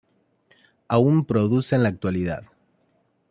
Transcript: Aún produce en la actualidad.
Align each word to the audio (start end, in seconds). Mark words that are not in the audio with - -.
Aún 0.87 1.25
produce 1.25 1.75
en 1.75 1.83
la 1.83 1.89
actualidad. 1.89 2.41